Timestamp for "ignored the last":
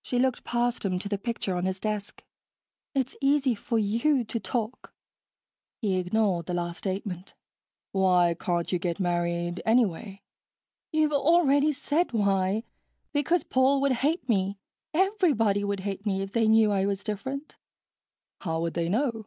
5.98-6.78